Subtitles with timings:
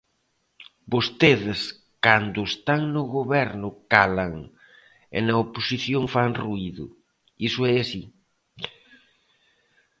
[0.93, 1.59] Vostedes
[2.05, 4.33] cando están no goberno calan,
[5.17, 6.85] e na oposición fan ruído,
[7.47, 8.03] iso é así.